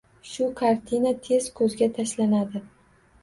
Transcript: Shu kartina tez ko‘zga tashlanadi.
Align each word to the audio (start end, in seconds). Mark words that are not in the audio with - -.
Shu 0.27 0.45
kartina 0.61 1.11
tez 1.27 1.49
ko‘zga 1.59 1.89
tashlanadi. 1.99 2.63